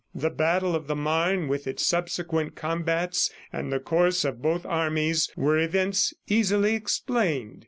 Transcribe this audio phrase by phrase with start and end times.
[0.15, 5.29] The battle of the Marne with its subsequent combats and the course of both armies
[5.35, 7.59] were events easily explained.